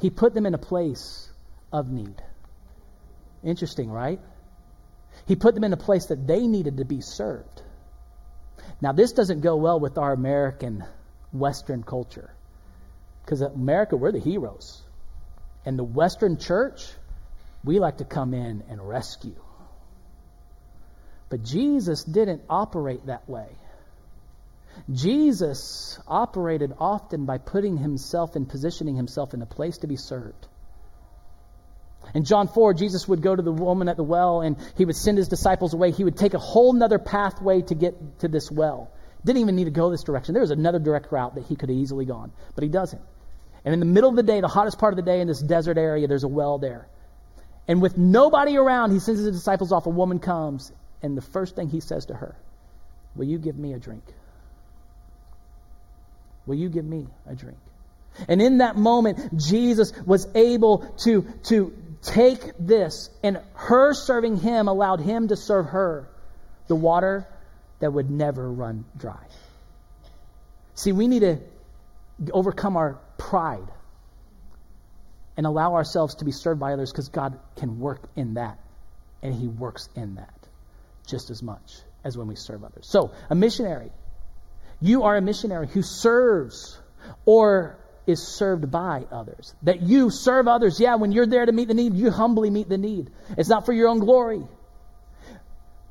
[0.00, 1.30] He put them in a place
[1.72, 2.20] of need.
[3.44, 4.20] Interesting, right?
[5.26, 7.62] He put them in a place that they needed to be served.
[8.80, 10.84] Now, this doesn't go well with our American
[11.32, 12.35] Western culture.
[13.26, 14.80] Because America, we're the heroes.
[15.64, 16.80] And the Western church,
[17.64, 19.34] we like to come in and rescue.
[21.28, 23.48] But Jesus didn't operate that way.
[24.92, 30.46] Jesus operated often by putting himself and positioning himself in a place to be served.
[32.14, 34.94] In John 4, Jesus would go to the woman at the well and he would
[34.94, 35.90] send his disciples away.
[35.90, 38.92] He would take a whole nother pathway to get to this well.
[39.24, 40.34] Didn't even need to go this direction.
[40.34, 43.02] There was another direct route that he could have easily gone, but he doesn't.
[43.66, 45.42] And in the middle of the day, the hottest part of the day in this
[45.42, 46.86] desert area, there's a well there.
[47.66, 49.86] And with nobody around, he sends his disciples off.
[49.86, 50.70] A woman comes,
[51.02, 52.36] and the first thing he says to her,
[53.16, 54.04] Will you give me a drink?
[56.46, 57.58] Will you give me a drink?
[58.28, 64.68] And in that moment, Jesus was able to, to take this, and her serving him
[64.68, 66.08] allowed him to serve her
[66.68, 67.26] the water
[67.80, 69.26] that would never run dry.
[70.76, 71.40] See, we need to
[72.32, 73.68] overcome our pride
[75.36, 78.58] and allow ourselves to be served by others because God can work in that,
[79.22, 80.34] and He works in that
[81.06, 82.86] just as much as when we serve others.
[82.88, 83.90] So, a missionary.
[84.80, 86.78] You are a missionary who serves
[87.24, 89.54] or is served by others.
[89.62, 90.78] That you serve others.
[90.78, 93.10] Yeah, when you're there to meet the need, you humbly meet the need.
[93.36, 94.42] It's not for your own glory.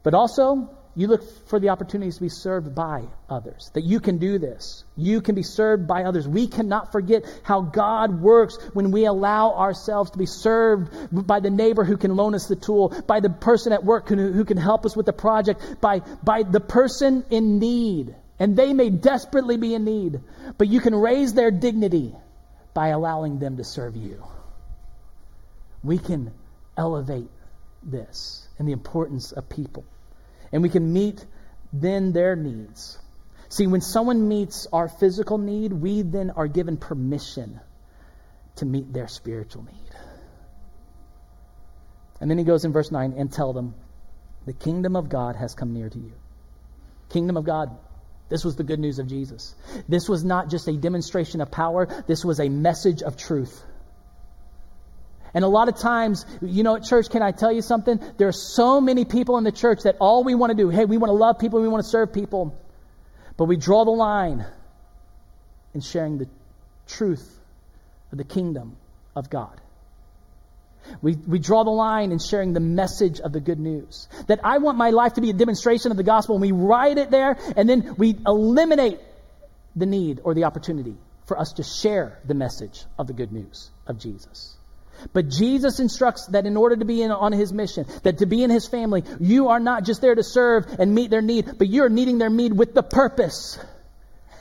[0.04, 3.70] But also, you look for the opportunities to be served by others.
[3.74, 4.86] That you can do this.
[4.96, 6.26] You can be served by others.
[6.26, 11.50] We cannot forget how God works when we allow ourselves to be served by the
[11.50, 14.56] neighbor who can loan us the tool, by the person at work who, who can
[14.56, 18.16] help us with the project, by, by the person in need.
[18.40, 20.22] And they may desperately be in need,
[20.58, 22.16] but you can raise their dignity
[22.74, 24.24] by allowing them to serve you.
[25.84, 26.34] We can
[26.78, 27.30] elevate
[27.84, 29.86] this and the importance of people
[30.56, 31.26] and we can meet
[31.74, 32.98] then their needs.
[33.50, 37.60] See, when someone meets our physical need, we then are given permission
[38.56, 39.92] to meet their spiritual need.
[42.22, 43.76] And then he goes in verse 9 and tell them,
[44.46, 46.14] the kingdom of God has come near to you.
[47.10, 47.78] Kingdom of God.
[48.30, 49.54] This was the good news of Jesus.
[49.90, 53.62] This was not just a demonstration of power, this was a message of truth.
[55.36, 58.00] And a lot of times, you know, at church, can I tell you something?
[58.18, 60.86] There are so many people in the church that all we want to do, hey,
[60.86, 62.58] we want to love people, we want to serve people.
[63.36, 64.46] But we draw the line
[65.74, 66.30] in sharing the
[66.88, 67.38] truth
[68.14, 68.78] of the kingdom
[69.14, 69.60] of God.
[71.02, 74.08] We, we draw the line in sharing the message of the good news.
[74.28, 76.98] That I want my life to be a demonstration of the gospel, and we write
[76.98, 79.00] it there, and then we eliminate
[79.76, 80.96] the need or the opportunity
[81.26, 84.56] for us to share the message of the good news of Jesus.
[85.14, 88.44] But Jesus instructs that in order to be in, on his mission, that to be
[88.44, 91.68] in his family, you are not just there to serve and meet their need, but
[91.68, 93.60] you're meeting their need with the purpose.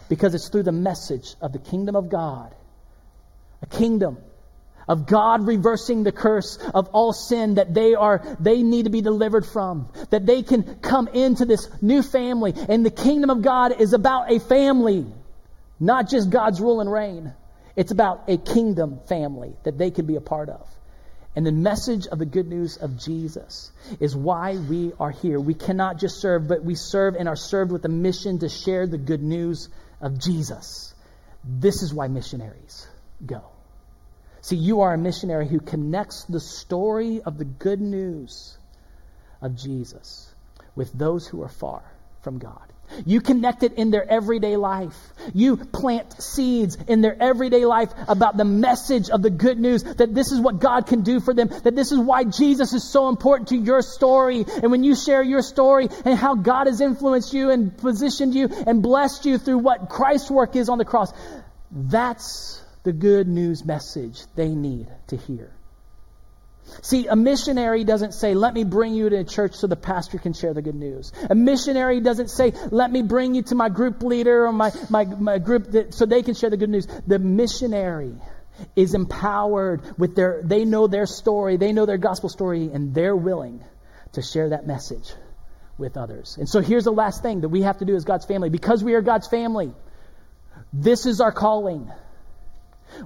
[0.09, 2.55] Because it's through the message of the kingdom of God.
[3.63, 4.19] A kingdom
[4.89, 9.01] of God reversing the curse of all sin that they are they need to be
[9.01, 13.81] delivered from that they can come into this new family and the kingdom of God
[13.81, 15.07] is about a family
[15.81, 17.33] not just God's rule and reign
[17.77, 20.69] it's about a kingdom family that they can be a part of.
[21.37, 25.41] And the message of the good news of Jesus is why we are here.
[25.41, 28.87] We cannot just serve, but we serve and are served with a mission to share
[28.87, 29.69] the good news
[30.01, 30.95] of Jesus.
[31.43, 32.87] This is why missionaries
[33.25, 33.43] go.
[34.43, 38.57] See, you are a missionary who connects the story of the good news
[39.41, 40.33] of Jesus
[40.77, 41.83] with those who are far
[42.23, 42.74] from God.
[43.07, 44.97] You connect it in their everyday life.
[45.33, 50.15] You plant seeds in their everyday life about the message of the good news that
[50.15, 53.09] this is what God can do for them, that this is why Jesus is so
[53.09, 54.45] important to your story.
[54.63, 58.49] And when you share your story and how God has influenced you and positioned you
[58.67, 61.13] and blessed you through what Christ's work is on the cross,
[61.71, 65.51] that's the good news message they need to hear.
[66.83, 70.19] See, a missionary doesn't say, let me bring you to a church so the pastor
[70.19, 71.13] can share the good news.
[71.31, 75.05] A missionary doesn't say, let me bring you to my group leader or my, my,
[75.05, 76.87] my group that, so they can share the good news.
[77.07, 78.15] The missionary
[78.77, 83.17] is empowered with their, they know their story, they know their gospel story, and they're
[83.17, 83.65] willing
[84.13, 85.13] to share that message
[85.77, 86.37] with others.
[86.39, 88.51] And so here's the last thing that we have to do as God's family.
[88.51, 89.73] Because we are God's family,
[90.73, 91.91] this is our calling.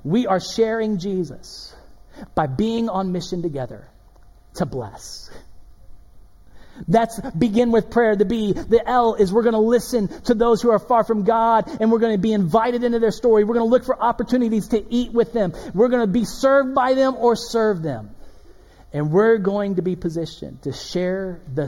[0.05, 1.75] We are sharing Jesus
[2.35, 3.89] by being on mission together
[4.55, 5.31] to bless.
[6.87, 8.15] That's begin with prayer.
[8.15, 11.25] The B, the L is we're going to listen to those who are far from
[11.25, 13.45] God and we're going to be invited into their story.
[13.45, 15.55] We're going to look for opportunities to eat with them.
[15.75, 18.11] We're going to be served by them or serve them.
[18.91, 21.67] And we're going to be positioned to share the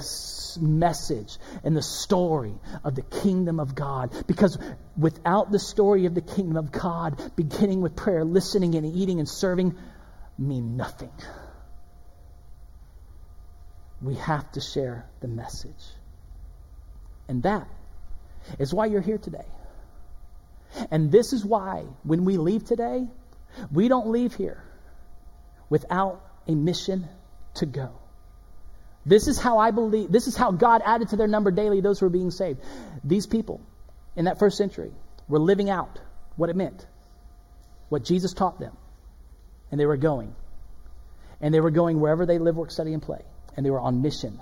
[0.59, 4.11] message and the story of the kingdom of God.
[4.27, 4.59] Because
[4.97, 9.29] without the story of the kingdom of God, beginning with prayer, listening and eating and
[9.29, 9.77] serving,
[10.41, 11.13] mean nothing.
[14.03, 15.85] We have to share the message.
[17.29, 17.69] And that
[18.59, 19.45] is why you're here today.
[20.91, 23.07] And this is why, when we leave today,
[23.71, 24.63] we don't leave here
[25.69, 27.09] without a mission
[27.55, 27.93] to go.
[29.05, 32.01] This is how I believe, this is how God added to their number daily those
[32.01, 32.61] who were being saved.
[33.03, 33.61] These people
[34.17, 34.93] in that first century
[35.29, 35.99] were living out
[36.37, 36.87] what it meant,
[37.89, 38.77] what Jesus taught them.
[39.71, 40.35] And they were going.
[41.41, 43.23] And they were going wherever they live, work, study, and play.
[43.57, 44.41] And they were on mission.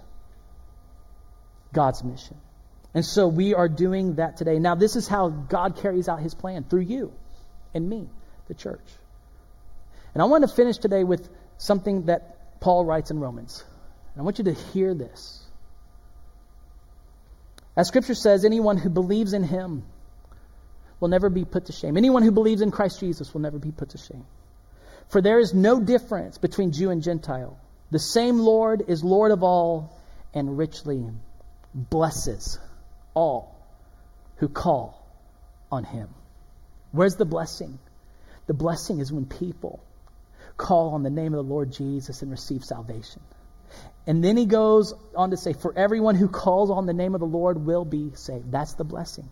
[1.73, 2.37] God's mission.
[2.95, 4.59] And so we are doing that today.
[4.59, 7.13] Now, this is how God carries out his plan through you
[7.75, 8.09] and me,
[8.49, 8.89] the church.
[10.15, 13.65] And I want to finish today with something that Paul writes in Romans.
[14.15, 15.45] And I want you to hear this.
[17.77, 19.85] As Scripture says, anyone who believes in him
[20.99, 21.97] will never be put to shame.
[21.97, 24.27] Anyone who believes in Christ Jesus will never be put to shame.
[25.09, 27.59] For there is no difference between Jew and Gentile.
[27.91, 29.99] The same Lord is Lord of all
[30.35, 31.05] and richly
[31.75, 32.59] blesses
[33.15, 33.57] all
[34.37, 35.07] who call
[35.73, 36.09] on him.
[36.93, 37.79] Where's the blessing?
[38.47, 39.81] The blessing is when people
[40.57, 43.23] call on the name of the Lord Jesus and receive salvation.
[44.07, 47.21] And then he goes on to say, For everyone who calls on the name of
[47.21, 48.51] the Lord will be saved.
[48.51, 49.29] That's the blessing.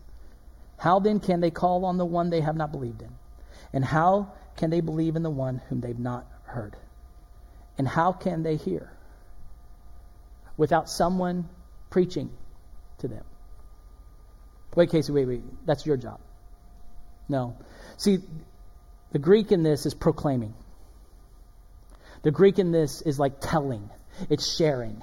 [0.78, 3.10] How then can they call on the one they have not believed in?
[3.72, 6.76] And how can they believe in the one whom they've not heard?
[7.78, 8.90] And how can they hear
[10.56, 11.48] without someone
[11.90, 12.30] preaching
[12.98, 13.24] to them?
[14.74, 15.66] Wait, Casey, wait, wait.
[15.66, 16.20] That's your job.
[17.28, 17.56] No.
[17.96, 18.18] See,
[19.12, 20.54] the Greek in this is proclaiming.
[22.22, 23.88] The Greek in this is like telling,
[24.28, 25.02] it's sharing.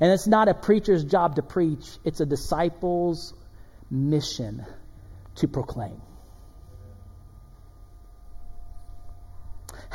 [0.00, 3.34] And it's not a preacher's job to preach, it's a disciple's
[3.90, 4.66] mission
[5.36, 6.00] to proclaim.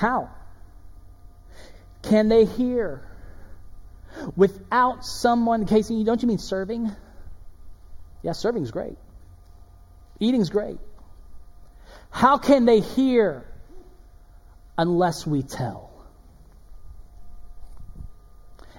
[0.01, 0.31] How?
[2.01, 3.07] Can they hear
[4.35, 5.67] without someone?
[5.67, 6.91] Casey, don't you mean serving?
[8.23, 8.97] Yeah, serving's great.
[10.19, 10.79] Eating's great.
[12.09, 13.45] How can they hear
[14.75, 15.91] unless we tell?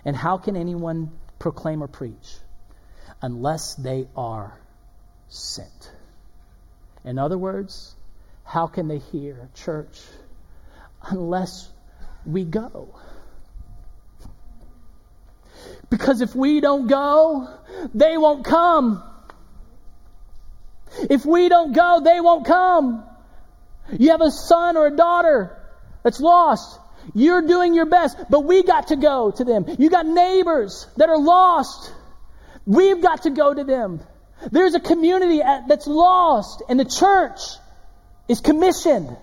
[0.05, 2.37] And how can anyone proclaim or preach
[3.23, 4.59] unless they are
[5.29, 5.93] sent?
[7.05, 7.95] In other words,
[8.43, 10.01] how can they hear church
[11.09, 11.69] unless
[12.25, 12.95] we go?
[15.91, 17.49] Because if we don't go,
[17.95, 19.03] they won't come.
[21.11, 23.05] If we don't go, they won't come.
[23.99, 25.59] You have a son or a daughter
[26.03, 26.79] that's lost.
[27.15, 29.67] You're doing your best, but we got to go to them.
[29.79, 31.93] You got neighbors that are lost.
[32.65, 34.01] We've got to go to them.
[34.51, 37.41] There's a community that's lost, and the church
[38.29, 39.17] is commissioned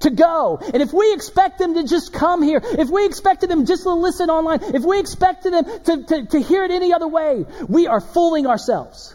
[0.00, 0.58] to go.
[0.62, 3.92] And if we expect them to just come here, if we expected them just to
[3.92, 7.86] listen online, if we expected them to, to, to hear it any other way, we
[7.86, 9.14] are fooling ourselves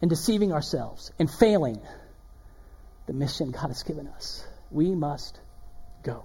[0.00, 1.80] and deceiving ourselves and failing
[3.06, 4.44] the mission God has given us.
[4.70, 5.38] We must
[6.02, 6.24] go.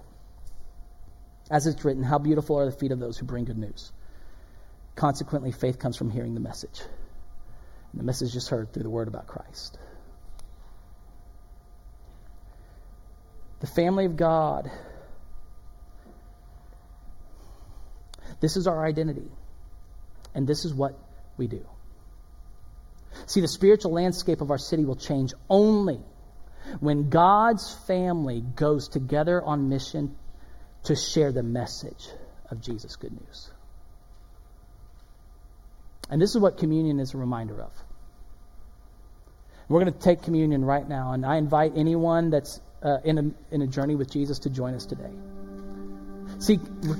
[1.50, 3.90] As it's written, how beautiful are the feet of those who bring good news.
[4.96, 6.80] Consequently, faith comes from hearing the message.
[7.92, 9.78] And the message is heard through the word about Christ.
[13.60, 14.70] The family of God.
[18.40, 19.30] This is our identity.
[20.34, 20.98] And this is what
[21.36, 21.66] we do.
[23.26, 26.00] See, the spiritual landscape of our city will change only
[26.80, 30.16] when God's family goes together on mission
[30.84, 32.08] to share the message
[32.50, 33.50] of Jesus' good news.
[36.10, 37.72] And this is what communion is a reminder of.
[39.68, 43.54] We're going to take communion right now, and I invite anyone that's uh, in, a,
[43.54, 45.12] in a journey with Jesus to join us today.
[46.38, 46.58] See,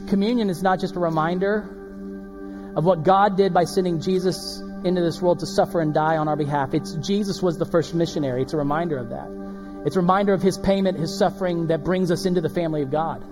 [0.08, 5.20] communion is not just a reminder of what God did by sending Jesus into this
[5.20, 6.74] world to suffer and die on our behalf.
[6.74, 8.42] It's Jesus was the first missionary.
[8.42, 9.84] It's a reminder of that.
[9.86, 12.90] It's a reminder of his payment, his suffering that brings us into the family of
[12.90, 13.24] God.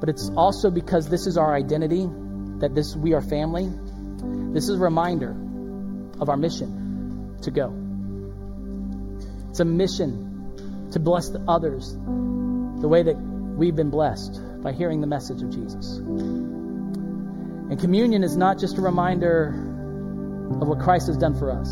[0.00, 2.08] But it's also because this is our identity,
[2.58, 3.70] that this we are family.
[4.52, 5.30] This is a reminder
[6.20, 7.72] of our mission to go.
[9.50, 10.31] It's a mission
[10.92, 15.50] to bless the others the way that we've been blessed by hearing the message of
[15.50, 15.96] Jesus.
[15.96, 19.48] And communion is not just a reminder
[20.60, 21.68] of what Christ has done for us,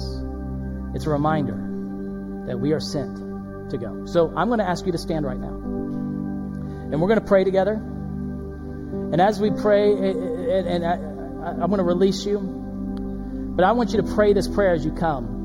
[0.95, 4.07] it's a reminder that we are sent to go.
[4.07, 5.55] So I'm going to ask you to stand right now.
[5.55, 7.75] And we're going to pray together.
[7.75, 13.93] And as we pray, and uh, I, I'm going to release you, but I want
[13.93, 15.40] you to pray this prayer as you come.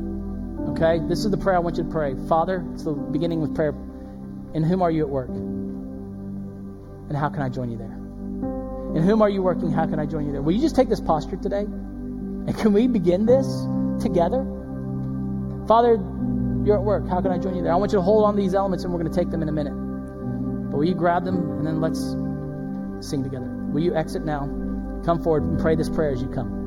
[0.72, 0.99] Okay?
[1.07, 2.16] This is the prayer I want you to pray.
[2.28, 3.74] Father, it's the beginning with prayer.
[4.53, 5.30] In whom are you at work?
[5.30, 7.93] And how can I join you there?
[8.95, 9.72] In whom are you working?
[9.72, 10.41] How can I join you there?
[10.41, 11.61] Will you just take this posture today?
[11.61, 13.45] And can we begin this
[14.01, 14.45] together?
[15.68, 15.99] Father,
[16.66, 17.07] you're at work.
[17.07, 17.74] How can I join you there?
[17.74, 19.49] I want you to hold on these elements and we're going to take them in
[19.49, 19.74] a minute.
[20.72, 21.99] But will you grab them and then let's
[23.07, 23.45] sing together?
[23.45, 24.47] Will you exit now?
[25.05, 26.64] Come forward and pray this prayer as you come.